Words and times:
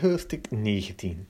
Hoofdstuk 0.00 0.50
19 0.50 1.26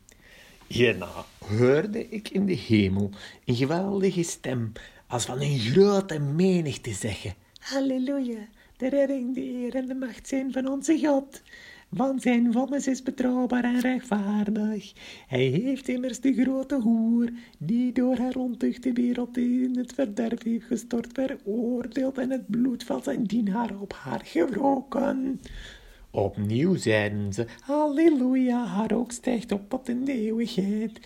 Hierna 0.66 1.24
hoorde 1.38 2.08
ik 2.08 2.28
in 2.28 2.46
de 2.46 2.52
hemel 2.52 3.10
een 3.44 3.54
geweldige 3.54 4.22
stem, 4.22 4.72
als 5.06 5.24
van 5.24 5.40
een 5.40 5.58
grote 5.58 6.18
menigte 6.18 6.92
zeggen: 6.92 7.34
Halleluja, 7.58 8.48
de 8.76 8.88
redding, 8.88 9.34
de 9.34 9.40
eer 9.40 9.74
en 9.74 9.86
de 9.86 9.94
macht 9.94 10.28
zijn 10.28 10.52
van 10.52 10.68
onze 10.68 10.98
God. 10.98 11.42
Want 11.88 12.22
zijn 12.22 12.52
vonnis 12.52 12.86
is 12.86 13.02
betrouwbaar 13.02 13.64
en 13.64 13.80
rechtvaardig. 13.80 14.92
Hij 15.26 15.44
heeft 15.44 15.88
immers 15.88 16.20
de 16.20 16.34
grote 16.34 16.80
hoer, 16.80 17.30
die 17.58 17.92
door 17.92 18.16
haar 18.16 18.36
ontucht 18.36 18.82
de 18.82 18.92
wereld 18.92 19.36
in 19.36 19.76
het 19.78 19.92
verderf 19.92 20.42
heeft 20.44 20.66
gestort, 20.66 21.08
veroordeeld 21.12 22.18
en 22.18 22.30
het 22.30 22.50
bloed 22.50 22.84
van 22.84 23.02
zijn 23.02 23.24
dienaar 23.24 23.80
op 23.80 23.92
haar 23.92 24.20
gewroken. 24.24 25.40
Opnieuw 26.16 26.74
zeiden 26.76 27.32
ze, 27.32 27.46
Halleluja, 27.60 28.66
haar 28.66 28.92
ook 28.92 29.12
stijgt 29.12 29.52
op 29.52 29.68
tot 29.68 29.88
in 29.88 30.04
de 30.04 30.12
eeuwigheid. 30.12 31.00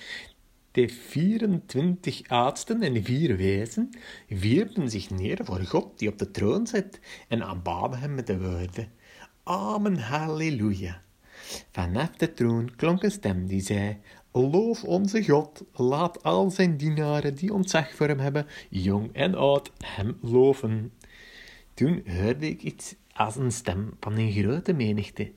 De 0.70 0.88
24 0.88 2.28
oudsten 2.28 2.82
en 2.82 3.04
vier 3.04 3.36
wijzen 3.36 3.90
wierpen 4.28 4.90
zich 4.90 5.10
neer 5.10 5.38
voor 5.42 5.60
God 5.60 5.98
die 5.98 6.08
op 6.08 6.18
de 6.18 6.30
troon 6.30 6.66
zit 6.66 7.00
en 7.28 7.42
aanbaden 7.42 7.98
hem 7.98 8.14
met 8.14 8.26
de 8.26 8.38
woorden, 8.38 8.92
Amen, 9.42 9.98
Halleluja. 9.98 11.02
Vanaf 11.70 12.10
de 12.10 12.34
troon 12.34 12.70
klonk 12.76 13.02
een 13.02 13.10
stem 13.10 13.46
die 13.46 13.60
zei, 13.60 13.96
Loof 14.32 14.84
onze 14.84 15.24
God, 15.24 15.64
laat 15.72 16.22
al 16.22 16.50
zijn 16.50 16.76
dienaren 16.76 17.34
die 17.34 17.54
ontzag 17.54 17.94
voor 17.94 18.08
hem 18.08 18.18
hebben, 18.18 18.46
jong 18.68 19.12
en 19.12 19.34
oud, 19.34 19.70
hem 19.84 20.18
loven. 20.20 20.92
Toen 21.74 22.02
hoorde 22.06 22.48
ik 22.48 22.62
iets 22.62 22.94
als 23.20 23.36
een 23.36 23.52
stem 23.52 23.96
van 24.00 24.16
een 24.16 24.32
grote 24.32 24.72
menigte, 24.72 25.32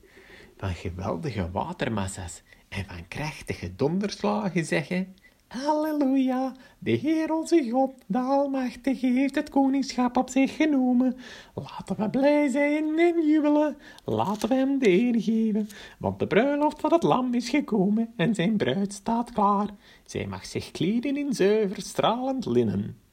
van 0.56 0.74
geweldige 0.74 1.50
watermassa's 1.50 2.42
en 2.68 2.84
van 2.84 3.08
krachtige 3.08 3.74
donderslagen 3.76 4.64
zeggen, 4.64 5.16
Halleluja, 5.46 6.54
de 6.78 6.90
Heer 6.90 7.32
onze 7.32 7.68
God, 7.70 7.92
de 8.06 8.18
Almachtige, 8.18 9.06
heeft 9.06 9.34
het 9.34 9.50
koningschap 9.50 10.16
op 10.16 10.30
zich 10.30 10.56
genomen. 10.56 11.16
Laten 11.54 11.96
we 11.96 12.10
blij 12.10 12.48
zijn 12.48 12.98
en 12.98 13.26
jubelen, 13.26 13.76
laten 14.04 14.48
we 14.48 14.54
hem 14.54 14.78
de 14.78 14.88
eer 14.88 15.20
geven, 15.20 15.68
want 15.98 16.18
de 16.18 16.26
bruiloft 16.26 16.80
van 16.80 16.92
het 16.92 17.02
lam 17.02 17.34
is 17.34 17.48
gekomen 17.48 18.12
en 18.16 18.34
zijn 18.34 18.56
bruid 18.56 18.92
staat 18.92 19.32
klaar. 19.32 19.68
Zij 20.04 20.26
mag 20.26 20.46
zich 20.46 20.70
kleden 20.70 21.16
in 21.16 21.34
zuiver 21.34 21.82
stralend 21.82 22.46
linnen 22.46 23.03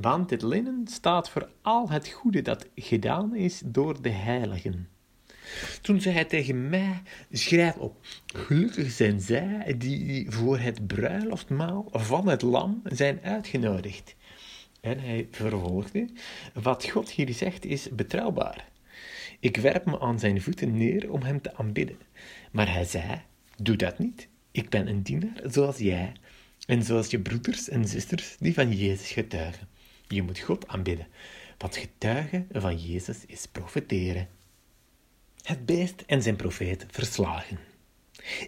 want 0.00 0.28
dit 0.28 0.42
linnen 0.42 0.86
staat 0.88 1.30
voor 1.30 1.48
al 1.62 1.90
het 1.90 2.08
goede 2.08 2.42
dat 2.42 2.68
gedaan 2.74 3.34
is 3.34 3.62
door 3.64 4.02
de 4.02 4.08
heiligen. 4.08 4.88
Toen 5.82 6.00
zei 6.00 6.14
hij 6.14 6.24
tegen 6.24 6.68
mij, 6.68 7.02
schrijf 7.30 7.76
op, 7.76 7.96
gelukkig 8.26 8.90
zijn 8.90 9.20
zij 9.20 9.74
die 9.78 10.30
voor 10.30 10.58
het 10.58 10.86
bruiloftmaal 10.86 11.88
van 11.90 12.28
het 12.28 12.42
lam 12.42 12.82
zijn 12.84 13.20
uitgenodigd. 13.22 14.14
En 14.80 15.00
hij 15.00 15.28
vervolgde, 15.30 16.08
wat 16.54 16.88
God 16.88 17.10
hier 17.10 17.32
zegt 17.32 17.64
is 17.64 17.88
betrouwbaar. 17.90 18.68
Ik 19.40 19.56
werp 19.56 19.86
me 19.86 20.00
aan 20.00 20.18
zijn 20.18 20.42
voeten 20.42 20.76
neer 20.76 21.10
om 21.10 21.22
hem 21.22 21.40
te 21.40 21.56
aanbidden. 21.56 21.98
Maar 22.52 22.72
hij 22.72 22.84
zei, 22.84 23.22
doe 23.62 23.76
dat 23.76 23.98
niet. 23.98 24.28
Ik 24.50 24.68
ben 24.68 24.88
een 24.88 25.02
dienaar 25.02 25.40
zoals 25.44 25.78
jij 25.78 26.12
en 26.66 26.82
zoals 26.82 27.10
je 27.10 27.20
broeders 27.20 27.68
en 27.68 27.88
zusters 27.88 28.36
die 28.38 28.54
van 28.54 28.72
Jezus 28.72 29.10
getuigen. 29.10 29.68
Je 30.08 30.22
moet 30.22 30.38
God 30.38 30.68
aanbidden, 30.68 31.06
want 31.58 31.76
getuigen 31.76 32.48
van 32.52 32.76
Jezus 32.76 33.26
is 33.26 33.46
profeteren. 33.52 34.28
Het 35.42 35.66
beest 35.66 36.02
en 36.06 36.22
zijn 36.22 36.36
profeet 36.36 36.86
verslagen. 36.90 37.58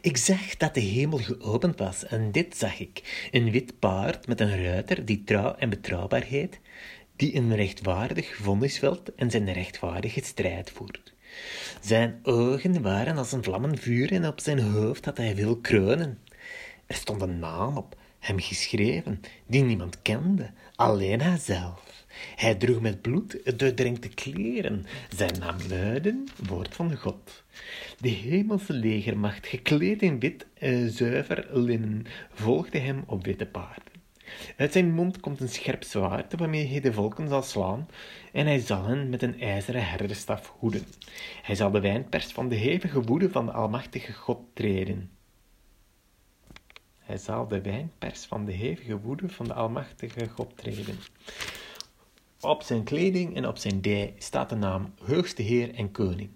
Ik 0.00 0.16
zag 0.16 0.56
dat 0.56 0.74
de 0.74 0.80
hemel 0.80 1.18
geopend 1.18 1.78
was 1.78 2.04
en 2.04 2.32
dit 2.32 2.56
zag 2.56 2.78
ik, 2.78 3.28
een 3.30 3.50
wit 3.50 3.78
paard 3.78 4.26
met 4.26 4.40
een 4.40 4.64
ruiter 4.64 5.04
die 5.04 5.24
trouw 5.24 5.54
en 5.54 5.70
betrouwbaar 5.70 6.22
heet, 6.22 6.60
die 7.16 7.34
een 7.34 7.54
rechtvaardig 7.54 8.36
vonnis 8.36 8.78
velt 8.78 9.14
en 9.14 9.30
zijn 9.30 9.52
rechtvaardige 9.52 10.24
strijd 10.24 10.70
voert. 10.70 11.14
Zijn 11.80 12.20
ogen 12.22 12.82
waren 12.82 13.16
als 13.16 13.32
een 13.32 13.42
vlammend 13.42 13.80
vuur 13.80 14.12
en 14.12 14.26
op 14.26 14.40
zijn 14.40 14.58
hoofd 14.58 15.04
had 15.04 15.16
hij 15.16 15.34
veel 15.34 15.56
kronen. 15.56 16.18
Er 16.86 16.94
stond 16.94 17.22
een 17.22 17.38
naam 17.38 17.76
op, 17.76 17.96
hem 18.18 18.40
geschreven, 18.40 19.20
die 19.46 19.62
niemand 19.62 20.02
kende, 20.02 20.50
alleen 20.74 21.20
hijzelf. 21.20 22.06
Hij 22.36 22.54
droeg 22.54 22.80
met 22.80 23.02
bloed 23.02 23.58
doordrenkte 23.58 24.08
kleren. 24.08 24.86
Zijn 25.16 25.38
naam 25.38 25.56
luidde 25.68 26.24
Woord 26.48 26.74
van 26.74 26.96
God. 26.96 27.44
De 28.00 28.08
hemelse 28.08 28.72
legermacht, 28.72 29.46
gekleed 29.46 30.02
in 30.02 30.20
wit, 30.20 30.46
uh, 30.58 30.88
zuiver 30.88 31.48
linnen, 31.52 32.04
volgde 32.32 32.78
hem 32.78 33.02
op 33.06 33.24
witte 33.24 33.46
paarden. 33.46 33.96
Uit 34.56 34.72
zijn 34.72 34.92
mond 34.92 35.20
komt 35.20 35.40
een 35.40 35.48
scherp 35.48 35.82
zwaard 35.82 36.34
waarmee 36.36 36.66
hij 36.66 36.80
de 36.80 36.92
volken 36.92 37.28
zal 37.28 37.42
slaan, 37.42 37.88
en 38.32 38.46
hij 38.46 38.58
zal 38.58 38.84
hen 38.84 39.08
met 39.08 39.22
een 39.22 39.40
ijzeren 39.40 39.88
herderstaf 39.88 40.54
hoeden. 40.58 40.84
Hij 41.42 41.54
zal 41.54 41.70
de 41.70 41.80
wijnpers 41.80 42.26
van 42.26 42.48
de 42.48 42.54
hevige 42.54 43.02
woede 43.02 43.30
van 43.30 43.46
de 43.46 43.52
Almachtige 43.52 44.12
God 44.12 44.38
treden. 44.54 45.10
Hij 47.08 47.18
zal 47.18 47.48
de 47.48 47.60
wijnpers 47.60 48.24
van 48.24 48.44
de 48.44 48.52
hevige 48.52 49.00
woede 49.00 49.28
van 49.28 49.46
de 49.46 49.54
Almachtige 49.54 50.28
God 50.28 50.56
treden. 50.56 50.98
Op 52.40 52.62
zijn 52.62 52.84
kleding 52.84 53.36
en 53.36 53.46
op 53.46 53.56
zijn 53.56 53.80
dij 53.80 54.14
staat 54.18 54.48
de 54.48 54.54
naam 54.54 54.92
Hoogste 55.04 55.42
Heer 55.42 55.74
en 55.74 55.90
Koning. 55.90 56.30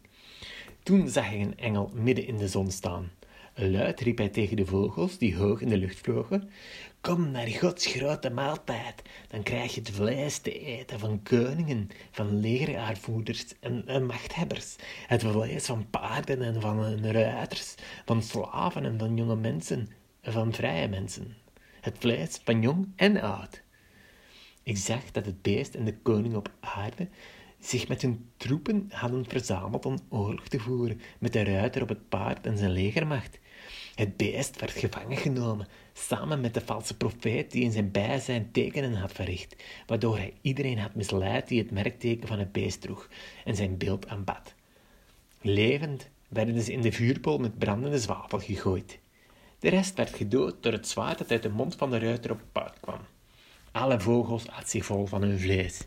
Toen 0.82 1.08
zag 1.08 1.28
hij 1.28 1.40
een 1.40 1.58
engel 1.58 1.90
midden 1.94 2.26
in 2.26 2.36
de 2.36 2.48
zon 2.48 2.70
staan. 2.70 3.10
Luid 3.54 4.00
riep 4.00 4.18
hij 4.18 4.28
tegen 4.28 4.56
de 4.56 4.66
vogels 4.66 5.18
die 5.18 5.36
hoog 5.36 5.60
in 5.60 5.68
de 5.68 5.76
lucht 5.76 5.98
vlogen: 5.98 6.50
Kom 7.00 7.30
naar 7.30 7.48
Gods 7.48 7.86
grote 7.86 8.30
maaltijd, 8.30 9.02
dan 9.28 9.42
krijg 9.42 9.74
je 9.74 9.80
het 9.80 9.90
vlees 9.90 10.38
te 10.38 10.58
eten 10.64 10.98
van 10.98 11.22
koningen, 11.22 11.88
van 12.10 12.40
legeraarvoerders 12.40 13.44
en 13.60 14.06
machthebbers, 14.06 14.76
het 15.06 15.22
vlees 15.22 15.64
van 15.64 15.90
paarden 15.90 16.42
en 16.42 16.60
van 16.60 17.04
ruiters, 17.04 17.74
van 18.04 18.22
slaven 18.22 18.84
en 18.84 18.98
van 18.98 19.16
jonge 19.16 19.36
mensen, 19.36 19.88
van 20.22 20.52
vrije 20.52 20.88
mensen, 20.88 21.36
het 21.80 21.96
vlees 21.98 22.40
van 22.44 22.62
jong 22.62 22.88
en 22.96 23.20
oud. 23.20 23.62
Ik 24.62 24.76
zag 24.76 25.10
dat 25.10 25.26
het 25.26 25.42
beest 25.42 25.74
en 25.74 25.84
de 25.84 25.96
koning 25.96 26.34
op 26.34 26.50
aarde 26.60 27.08
zich 27.58 27.88
met 27.88 28.02
hun 28.02 28.30
troepen 28.36 28.86
hadden 28.90 29.28
verzameld 29.28 29.86
om 29.86 29.98
oorlog 30.08 30.48
te 30.48 30.58
voeren 30.58 31.00
met 31.18 31.32
de 31.32 31.44
ruiter 31.44 31.82
op 31.82 31.88
het 31.88 32.08
paard 32.08 32.46
en 32.46 32.58
zijn 32.58 32.70
legermacht. 32.70 33.38
Het 33.94 34.16
beest 34.16 34.60
werd 34.60 34.72
gevangen 34.72 35.16
genomen, 35.16 35.68
samen 35.92 36.40
met 36.40 36.54
de 36.54 36.60
valse 36.60 36.96
profeet 36.96 37.50
die 37.50 37.62
in 37.62 37.72
zijn 37.72 37.90
bijzijn 37.90 38.50
tekenen 38.52 38.94
had 38.94 39.12
verricht, 39.12 39.56
waardoor 39.86 40.16
hij 40.16 40.34
iedereen 40.40 40.78
had 40.78 40.94
misleid 40.94 41.48
die 41.48 41.58
het 41.58 41.70
merkteken 41.70 42.28
van 42.28 42.38
het 42.38 42.52
beest 42.52 42.80
droeg 42.80 43.08
en 43.44 43.56
zijn 43.56 43.78
beeld 43.78 44.08
aanbad. 44.08 44.54
Levend 45.40 46.08
werden 46.28 46.62
ze 46.62 46.72
in 46.72 46.80
de 46.80 46.92
vuurpool 46.92 47.38
met 47.38 47.58
brandende 47.58 47.98
zwavel 47.98 48.38
gegooid. 48.38 49.00
De 49.62 49.68
rest 49.68 49.96
werd 49.96 50.14
gedood 50.14 50.62
door 50.62 50.72
het 50.72 50.88
zwaard 50.88 51.18
dat 51.18 51.30
uit 51.30 51.42
de 51.42 51.48
mond 51.48 51.74
van 51.74 51.90
de 51.90 51.98
ruiter 51.98 52.30
op 52.30 52.38
het 52.38 52.52
paard 52.52 52.80
kwam. 52.80 53.00
Alle 53.72 54.00
vogels 54.00 54.48
at 54.48 54.70
zich 54.70 54.84
vol 54.84 55.06
van 55.06 55.22
hun 55.22 55.40
vlees. 55.40 55.80